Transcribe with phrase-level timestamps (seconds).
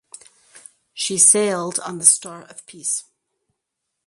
[0.95, 3.03] She sailed on the "Star of Peace".